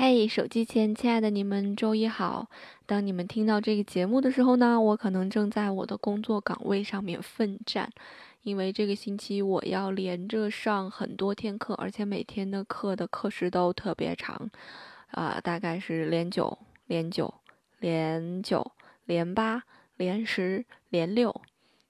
[0.00, 2.48] 嘿，手机前亲爱的你们，周一好！
[2.86, 7.90] 当你们听到这个节目的时候呢，我可能正在我的工作岗位上面奋战，
[8.42, 14.48] 因为这个星期我要连着上很多天课，而且每天的课的课时都特别长，
[15.08, 16.56] 啊，大概是连九、
[16.86, 17.34] 连九、
[17.80, 18.70] 连九、
[19.04, 19.64] 连八、
[19.96, 21.42] 连十、连六。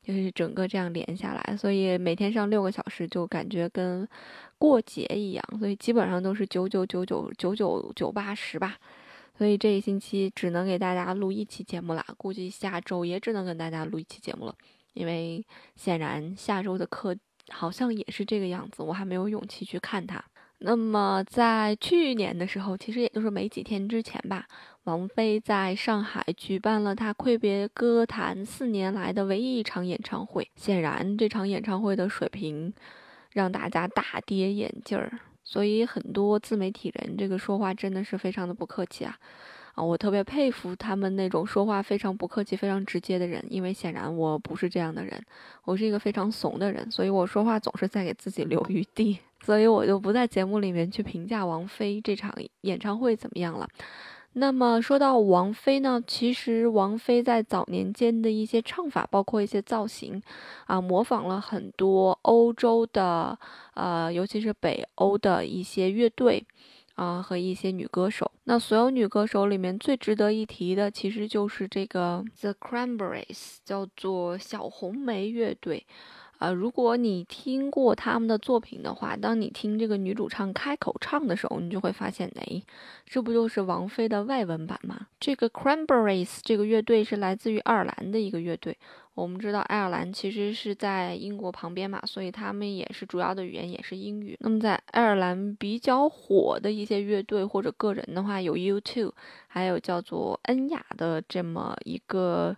[0.09, 4.09] 就是整个这样连下来，所以每天上六个小时就感觉跟
[4.57, 8.79] 过节一样，所以基本上都是九九九九九九九八十吧。
[9.37, 14.55] 所以这一星期只能给大家录一期节目啦，估计下周也只能跟大家录一期节目了，
[14.95, 15.45] 因为
[15.77, 17.15] 显然下周的课
[17.51, 20.25] 好像也是这个样子，我还没有勇气去看它。
[20.61, 24.47] 那么在去年的时候，其实也就是没几天之前吧。
[24.85, 30.51] 王菲在上海举办了她阔别歌坛四年来的唯一一场演唱会。
[30.57, 32.73] 显然，这场演唱会的水平
[33.33, 35.21] 让大家大跌眼镜儿。
[35.45, 39.17] 所以，很多自媒体人这个说话真的是非常的不客气啊！
[39.75, 45.25] 啊，我特别佩服他们那种说话非常不客气、非常直接的人，因为显然我不是这样的人，
[45.65, 49.19] 我是一个非常怂的人，所以我说话总是在给自己留余地。
[49.45, 53.69] 所以我就不在节目里面去评价王菲这场演唱会怎么样了。
[54.35, 60.23] 那么说到王菲呢，其实王菲在早年间的一些唱法，包括一些造型，
[60.67, 63.37] 啊，模仿了很多欧洲的，
[63.75, 66.47] 呃，尤其是北欧的一些乐队，
[66.95, 68.31] 啊，和一些女歌手。
[68.45, 75.85] 那所有女歌手里面最值得一提的，其实就是这个 The Cranberries，叫做小红莓乐队。
[76.39, 82.63] 啊，如果你听过他们的作品的话，当你听这个女主唱开口唱的时候，你就会发现，哎，
[83.05, 85.09] 这不就是王菲的外文版吗？
[85.19, 88.79] 这个 Cranberries 这个乐队是来自于爱尔兰的一个乐队。
[89.15, 94.37] 我们知道爱尔兰其实是在英国旁边嘛，所以他们也是主要的语言也是英语。
[94.39, 99.11] 那么在爱尔兰比较火的一些乐队或者个人的话，有 U2，
[99.49, 102.57] 还有叫做恩雅的这么一个。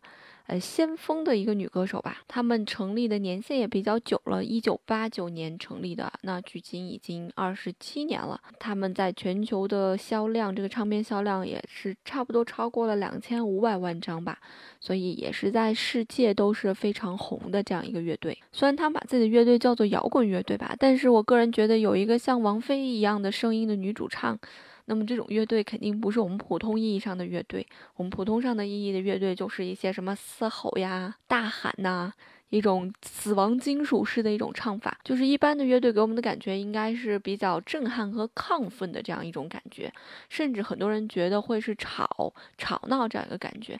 [0.50, 8.40] 呃，先锋的一个女歌手吧，他们成立的年限也比较久了，一九八九年成立的，那距今已经二十七年了。
[8.58, 14.40] 他们在全球的销量，这个唱片销量也是差不多超过了两千五百万张吧，
[14.80, 18.36] 所以也是在世界都是非常红的这样一个乐队。
[18.50, 24.36] 虽然他们把自己的乐队叫做摇滚乐队吧，但是我个人觉得有一个像王菲一样的声音的女主唱。
[24.90, 27.64] 那么这种乐队肯定不是我们普通意义上的乐队，
[27.94, 32.12] 我们普通上的意义的乐队就是一些什么嘶吼呀、大喊呐，
[32.48, 34.98] 一种死亡金属式的一种唱法。
[35.04, 39.92] 就是一般的乐队给我们的感觉应该是比较震撼和亢奋的这样一种感觉，
[40.28, 43.78] 甚至很多人觉得会是吵吵闹这样一个感觉。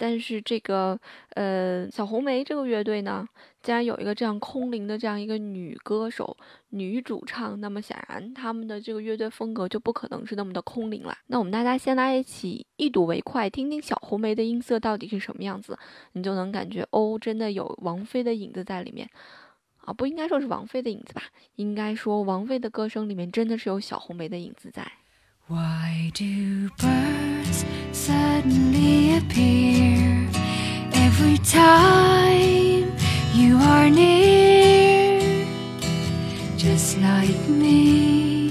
[0.00, 0.98] 但是这个
[1.34, 3.28] 呃小红梅这个乐队呢，
[3.60, 6.34] 既然有一个这样空灵的这样一个女歌手、
[6.70, 11.14] 女主唱，那么显然他们的这个乐队风格就不可能是那么的空灵了。
[11.26, 15.78] 那我们大家先来一起一睹为快，听听小红梅的音色到底是什么样子，
[16.12, 19.06] 你就能感觉哦，真的有王菲的影子在里面
[19.84, 19.92] 啊！
[19.92, 21.24] 不应该说是王菲的影子吧，
[21.56, 24.90] 应该说王菲的歌声里面真的是有小红梅的影子在。
[25.50, 30.28] Why do birds suddenly appear
[30.92, 32.92] every time
[33.34, 35.18] you are near?
[36.56, 38.50] Just like me,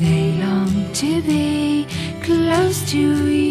[0.00, 1.86] they long to be
[2.24, 3.41] close to you.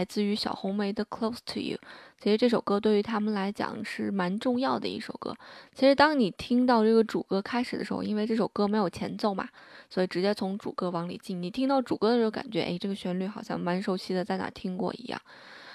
[0.00, 1.76] 来自于小红莓的《Close to You》。
[2.18, 5.36] 其实这首歌对于他们来讲是蛮重要的一首歌。
[5.74, 9.46] 其实当你听到这个主歌开始的时候，因为这首歌没有前奏嘛，
[9.90, 11.42] 所以直接从主歌往里进。
[11.42, 15.20] 你听到主歌的时候，感觉哎，这个旋律好像蛮熟悉的，在哪听过一样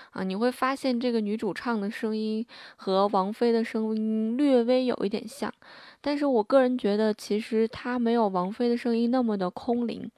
[0.09, 0.23] 啊。
[0.23, 2.43] 你会发现这个女主唱的声音
[2.77, 5.53] 和王菲的声音略微有一点像，
[6.01, 10.09] 但是我个人觉得其实她没有王菲的声音那么的空灵。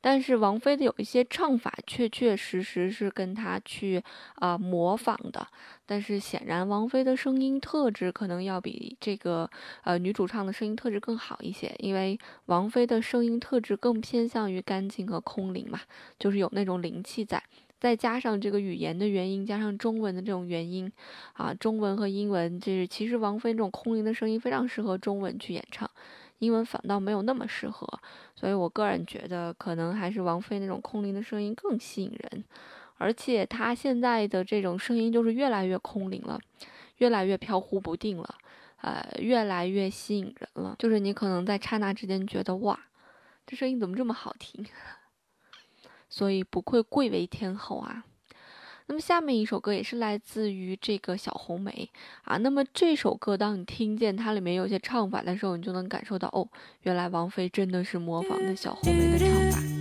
[0.00, 4.02] 但是王菲的有一些唱法确确实实是跟她去
[4.36, 5.46] 啊模仿的，
[5.86, 9.50] 但是显然王菲的声音特质可能要比这个
[9.84, 15.80] 呃女主唱的声音特质更好一些，因为王菲的声音特质更偏向于干净和空灵嘛，
[16.18, 17.42] 就是有那种灵气在，
[17.80, 20.90] 再加上这个语言的原因，加上中文的这种原因
[21.32, 25.90] 啊，中文和英文，就是其实王菲这种空灵的声音非常适合中文去演唱。
[26.38, 27.86] 英文反倒没有那么适合，
[28.34, 32.44] 所以我个人觉得可能还是王菲那种空灵的声音更吸引人，
[32.96, 36.38] 而且她现在的这种声音就是越来越空灵了，
[36.98, 38.34] 越来越飘忽不定了，
[38.82, 40.76] 呃，越来越吸引人了。
[40.78, 42.78] 就是你可能在刹那之间觉得哇，
[43.46, 44.64] 这声音怎么这么好听？
[46.08, 48.04] 所以不愧贵为天后啊。
[48.88, 51.88] 那么下面一首歌也是来自于这个小红梅
[52.24, 52.36] 啊。
[52.38, 56.48] 那么这首歌，当你听见它里面有些唱法的时候，你就能感受到哦，
[56.82, 59.77] 原来王菲真的是模仿的小红梅的唱法。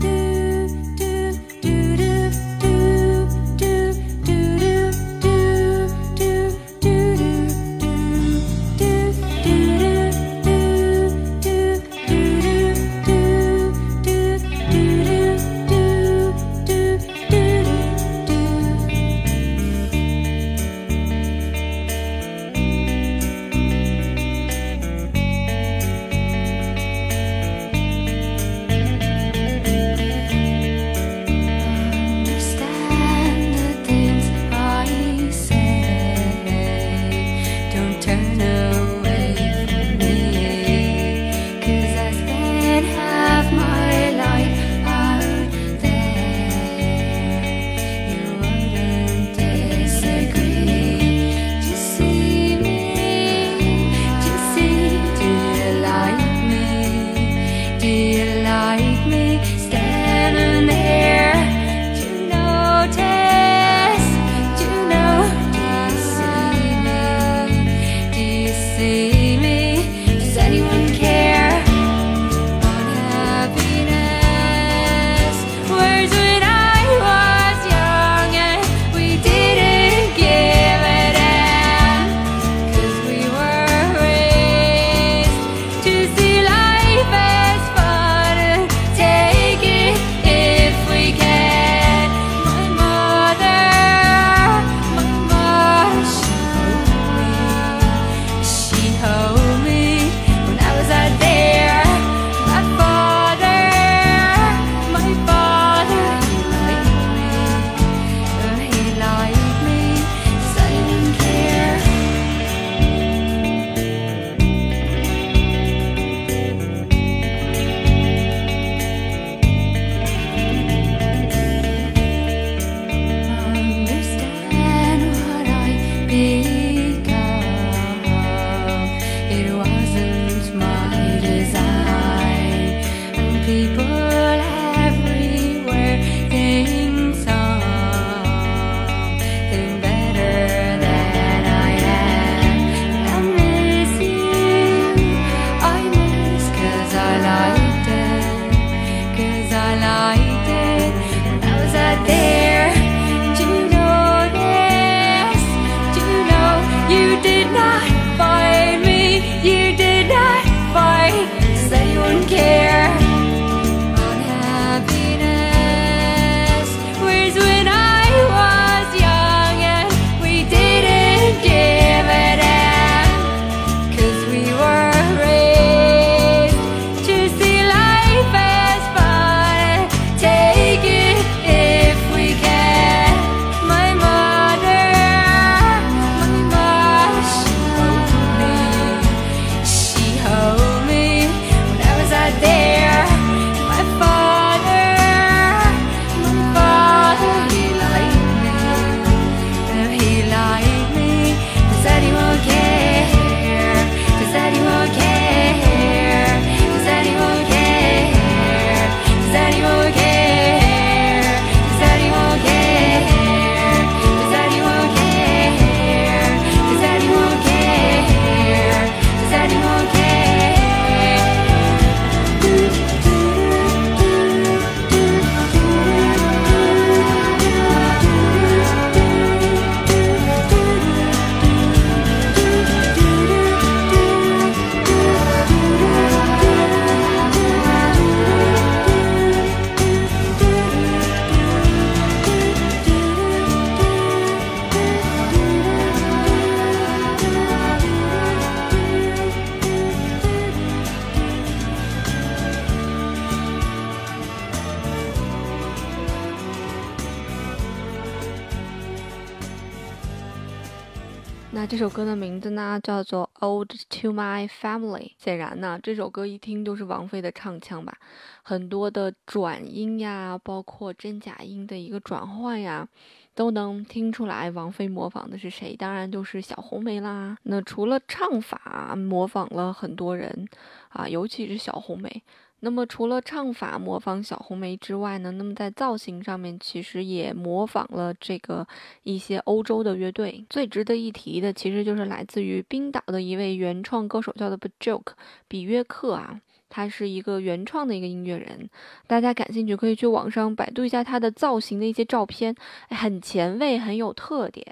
[261.98, 265.00] 歌的名字呢，叫做《Old to My Family》。
[265.18, 267.98] 显然呢，这首歌一听就是王菲的唱腔吧，
[268.44, 272.88] 很多的转音呀，包括真假音的一个转换呀，
[273.34, 277.36] 都能听出来王菲模仿的是谁，当然就是小红梅啦。
[277.42, 280.48] 那除了唱法模仿了很多人
[280.90, 282.22] 啊，尤其是小红梅。
[282.62, 288.68] 那么除了唱法模仿小红梅之外呢，那么在造型上面其实也模仿了这个
[289.04, 290.44] 一些欧洲的乐队。
[290.50, 295.04] 最值得一提的，其实就是来自于冰岛的一位原创歌手，叫做 Bjork
[295.48, 298.68] 比约克啊，他是一个原创的一个音乐人。
[299.06, 302.56] 大家感兴趣可以去网上百度一下他的造型的一些照片，
[302.90, 304.66] 很前卫，很有特点。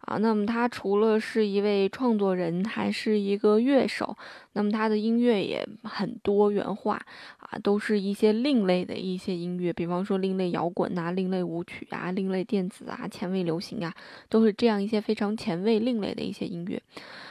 [0.00, 4.16] 啊，那么他除了是一位创作人，还是一个乐手。
[4.52, 7.00] 那么他的音乐也很多元化
[7.38, 13.94] 啊，都是一些另类的一些音乐，比方说另类摇滚呐、另类舞曲啊、另类电子啊、前卫流行啊，
[14.28, 16.82] 都是这样一些非常前卫、另类的一些音乐。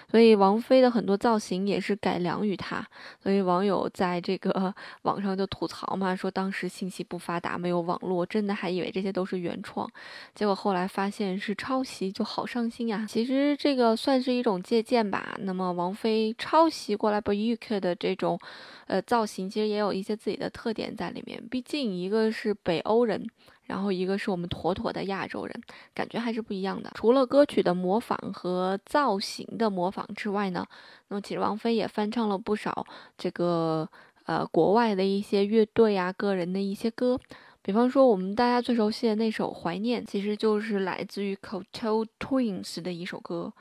[0.09, 2.83] 所以王菲的很多造型也是改良于他。
[3.21, 4.73] 所以网友在这个
[5.03, 9.87] 网上就吐槽嘛，说当时信息不发达，没有网络，真的还以为这些都是原创，
[10.33, 13.05] 结果后来发现是抄袭，就好伤心呀。
[13.07, 15.37] 其实这个算是一种借鉴吧。
[15.41, 17.08] 那么王菲抄袭过。
[17.09, 18.39] 后来 b u k 的这种，
[18.85, 21.43] 呃，造型其实也有一些自己的特点在里面。
[21.49, 23.27] 毕竟一个是北欧人，
[23.65, 25.61] 然后一个是我们妥妥的亚洲人，
[25.95, 26.91] 感觉还是不一样的。
[26.93, 30.63] 除了歌曲的模仿和造型的模仿之外呢，
[31.07, 32.85] 那么其实王菲也翻唱了不少
[33.17, 33.89] 这个
[34.25, 37.19] 呃国外的一些乐队啊、个人的一些歌。
[37.63, 43.51] 比方说我们大家最熟悉的那首《怀念》，其实就是来自于 c o t o Twins 的一首歌。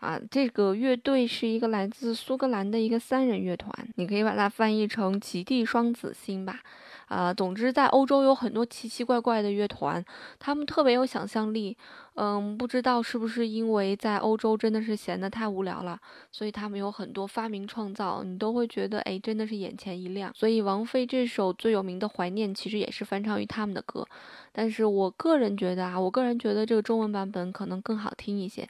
[0.00, 6.60] 啊，这个乐队是一个来自苏格兰的一个三人乐团，你可以把它翻译成极地双子星吧。
[7.06, 10.04] 啊，总之在欧洲有很多奇奇怪怪的乐团，
[10.38, 11.76] 他们特别有想象力。
[12.14, 15.98] 嗯，不知道是不是因为在欧洲真的是闲得太无聊了，
[16.30, 20.32] 所以他们有很多发明创造，你都会觉得哎，真的是眼前一亮。
[20.36, 24.06] 所以王菲这首最有名的《怀念》其实也是翻唱于他们的歌，
[24.52, 28.68] 但是我个人觉得啊，我个人觉得这个中文版本可能更好听一些。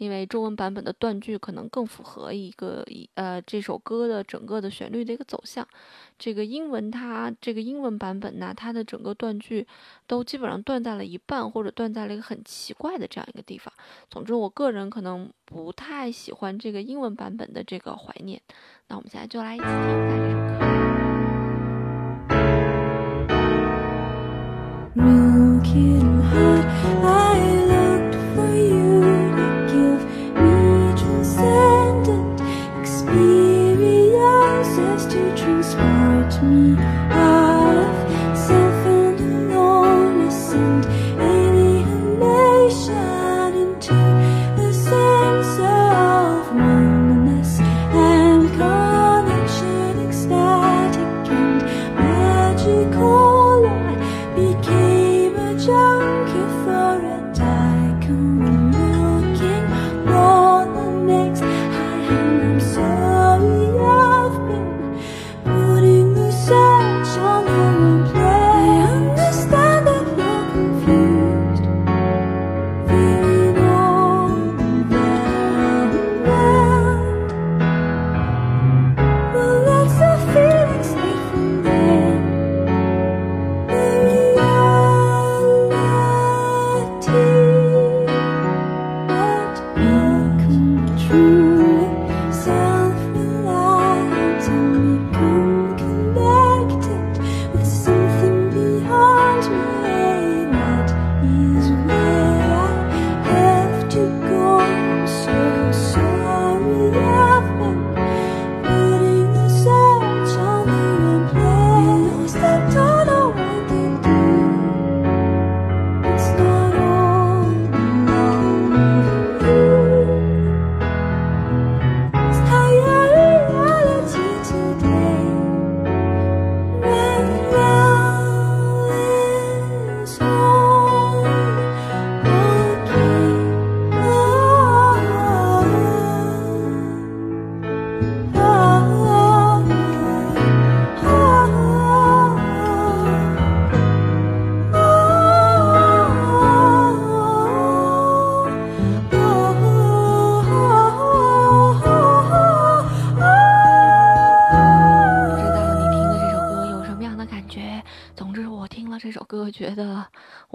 [0.00, 5.66] 因为中文版本的断句可能更符合一个一呃这首歌的整个的旋律的一个走向，
[6.18, 9.66] 这个英文它这个英文版本呢，它的整个断句
[10.06, 13.70] 都基本上断在了一半，或者断在了一个很奇怪的这样一个地方。
[14.08, 18.40] 总之，我个人可能不太喜欢这个英文版本的这个怀念。
[18.88, 20.69] 那我们现在就来一起听一下这首歌。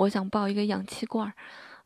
[0.05, 1.33] 我想抱一个氧气罐儿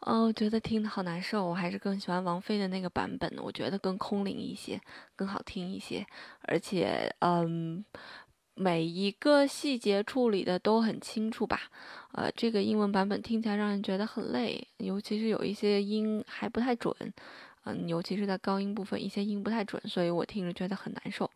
[0.02, 4.80] 哦，觉得听的好难受，我还是更喜欢王菲的那个版本，我觉得更空灵一些，
[5.16, 6.06] 更好听一些，
[6.42, 7.84] 而且，嗯，
[8.56, 11.60] 每一个细节处理的都很清楚吧。
[12.14, 16.94] 呃，这个英文版本听起来让人觉得很累，尤其是有一些音还不太准，
[17.66, 21.30] 嗯，尤其是在高音部分，一些音不太准，所以我听着觉得很难受。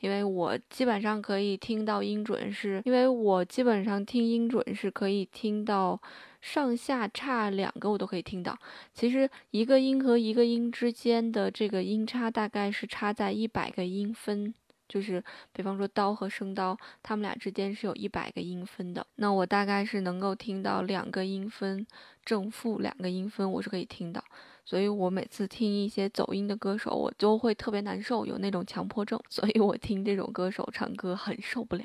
[0.00, 6.00] 因为我基本上可以听到音准，是因为我基本上听音准是可以听到
[6.40, 8.58] 上下差两个，我都可以听到。
[8.92, 14.54] 其实一个音和一个音之间的这个音差大概是差在一百个音分。
[14.88, 19.06] 就是，比方说刀和声刀，他们俩之间是有一百个音分的。
[19.16, 21.86] 那我大概是能够听到两个音分
[22.24, 24.24] 正负两个音分，我是可以听到。
[24.64, 29.20] 所以我每次听一些走音的歌手，我都会特别难受，有那种强迫症。
[29.28, 31.84] 所以我听这种歌手唱歌很受不了。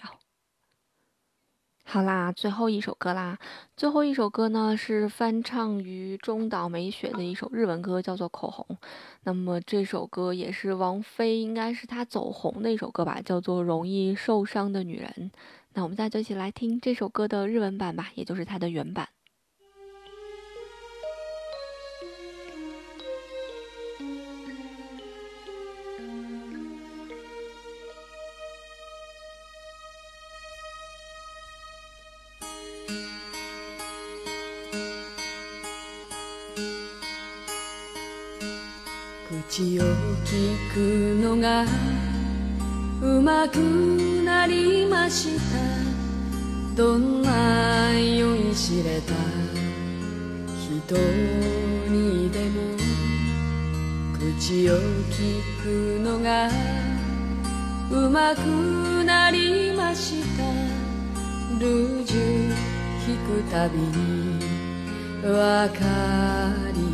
[1.93, 3.38] 好啦，最后一首歌啦。
[3.77, 8.65] 最后一首歌呢是翻唱于中岛美雪的一首日文歌，叫做《口红》。
[9.25, 15.13] 那么这首歌也是王菲，应该是她走红的一首歌吧，叫做《容易受伤的女人》。
[15.73, 19.10] 那我们再就一起来听这首歌的日文版吧，也就是它的原版。
[39.53, 39.83] 口を
[40.25, 41.63] 聞くのが
[43.03, 43.57] うまく
[44.25, 49.13] なりましたどんな酔いしれた
[50.57, 50.97] 人
[51.87, 52.61] にでも
[54.17, 54.73] 口を
[55.11, 56.49] 聞くのが
[57.91, 60.43] うまくなりました。
[61.59, 62.55] ルージュ
[63.07, 64.39] 引くたびに
[65.31, 65.83] わか
[66.73, 66.92] り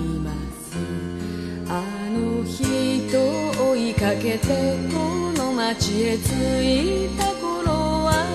[2.43, 7.71] 人追いかけてこの街へ着いた頃
[8.05, 8.25] は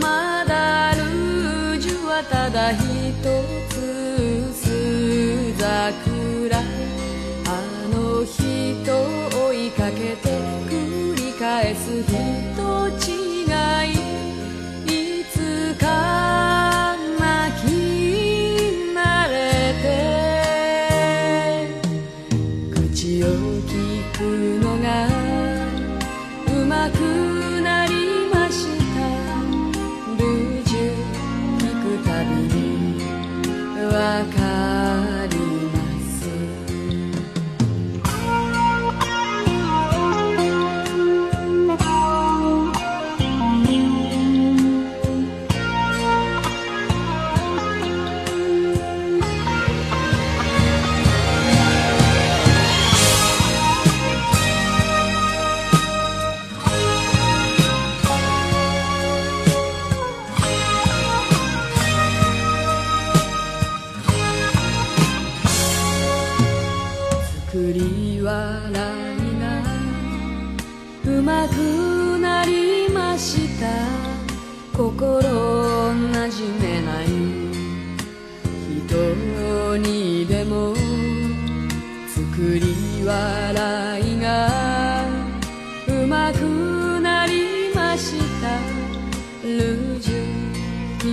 [0.00, 2.80] まだルージュはただ一
[3.70, 3.94] つ
[5.64, 6.83] 桜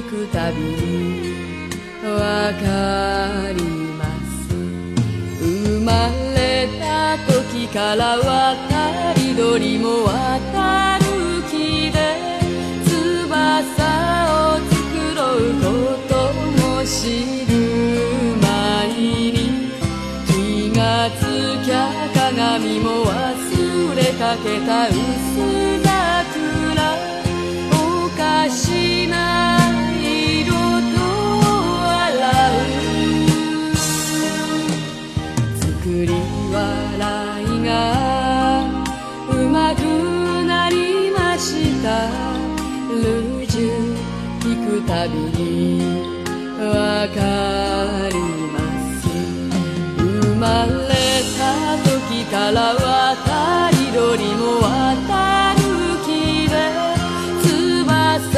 [0.01, 1.69] 聞くたびに
[2.03, 3.61] わかり
[3.99, 4.49] ます。
[5.39, 11.05] 生まれた時から渡り鳥も渡る
[11.51, 11.97] 木で
[12.83, 13.85] 翼
[14.33, 14.73] を作
[15.15, 15.69] ろうこ
[16.09, 16.13] と
[16.77, 17.51] も知る
[18.41, 19.69] 前に
[20.25, 20.29] 気
[20.75, 21.21] がつ
[21.63, 21.77] きゃ
[22.13, 25.30] 鏡も忘れかけた薄
[41.81, 42.07] た
[42.89, 43.97] ルージュ
[44.39, 45.81] 聞くたびに
[46.59, 47.17] わか
[48.09, 48.15] り
[48.53, 48.55] ま
[49.01, 49.09] す
[49.97, 50.71] 生まれ
[51.37, 51.41] た
[51.83, 55.59] 時から渡り鳥も渡る
[56.05, 56.07] 木
[56.49, 56.53] で
[57.41, 58.29] 翼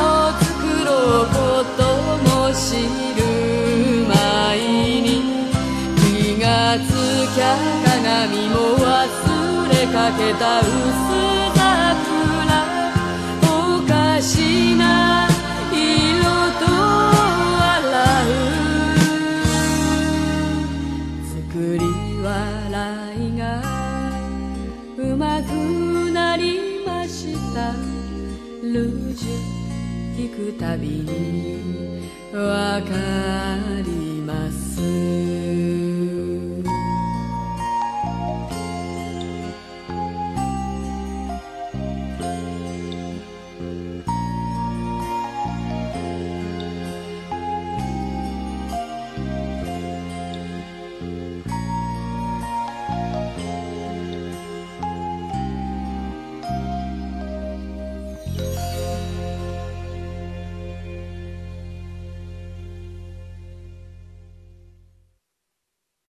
[0.00, 0.44] を作
[0.86, 0.88] ろ
[1.22, 1.36] うこ
[1.76, 1.78] と
[2.24, 2.80] も知
[3.14, 3.20] る
[4.08, 4.16] 前
[5.02, 5.06] に。
[5.96, 6.46] 気が
[6.78, 6.88] つ
[7.34, 7.44] きゃ
[7.84, 8.88] 鏡も忘
[9.68, 11.35] れかけた薄桜
[25.48, 27.72] くなりました。
[28.62, 29.28] ルージュ
[30.16, 32.88] 聞くたびにわか
[33.84, 35.35] ります。